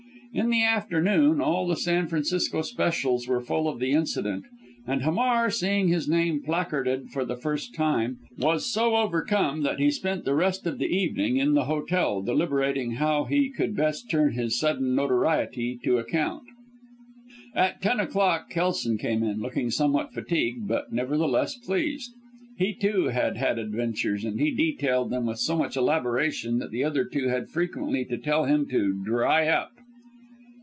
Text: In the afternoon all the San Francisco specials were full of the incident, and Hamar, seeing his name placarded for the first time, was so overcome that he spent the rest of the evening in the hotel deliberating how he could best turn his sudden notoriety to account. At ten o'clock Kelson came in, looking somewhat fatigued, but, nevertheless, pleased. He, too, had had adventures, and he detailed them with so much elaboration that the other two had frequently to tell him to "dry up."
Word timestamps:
In 0.33 0.49
the 0.49 0.63
afternoon 0.63 1.41
all 1.41 1.67
the 1.67 1.75
San 1.75 2.07
Francisco 2.07 2.61
specials 2.61 3.27
were 3.27 3.41
full 3.41 3.67
of 3.67 3.79
the 3.81 3.91
incident, 3.91 4.45
and 4.87 5.01
Hamar, 5.01 5.49
seeing 5.51 5.89
his 5.89 6.07
name 6.07 6.39
placarded 6.41 7.09
for 7.09 7.25
the 7.25 7.35
first 7.35 7.75
time, 7.75 8.17
was 8.37 8.65
so 8.65 8.95
overcome 8.95 9.63
that 9.63 9.81
he 9.81 9.91
spent 9.91 10.23
the 10.23 10.33
rest 10.33 10.65
of 10.65 10.77
the 10.77 10.85
evening 10.87 11.35
in 11.35 11.53
the 11.53 11.65
hotel 11.65 12.21
deliberating 12.21 12.91
how 12.91 13.25
he 13.25 13.49
could 13.49 13.75
best 13.75 14.09
turn 14.09 14.31
his 14.31 14.57
sudden 14.57 14.95
notoriety 14.95 15.77
to 15.83 15.97
account. 15.97 16.43
At 17.53 17.81
ten 17.81 17.99
o'clock 17.99 18.49
Kelson 18.49 18.97
came 18.97 19.23
in, 19.23 19.41
looking 19.41 19.69
somewhat 19.69 20.13
fatigued, 20.13 20.65
but, 20.65 20.93
nevertheless, 20.93 21.55
pleased. 21.57 22.13
He, 22.57 22.73
too, 22.73 23.07
had 23.09 23.35
had 23.35 23.59
adventures, 23.59 24.23
and 24.23 24.39
he 24.39 24.51
detailed 24.51 25.09
them 25.09 25.25
with 25.25 25.39
so 25.39 25.57
much 25.57 25.75
elaboration 25.75 26.57
that 26.59 26.71
the 26.71 26.85
other 26.85 27.03
two 27.03 27.27
had 27.27 27.49
frequently 27.49 28.05
to 28.05 28.17
tell 28.17 28.45
him 28.45 28.65
to 28.69 28.93
"dry 29.03 29.49
up." 29.49 29.71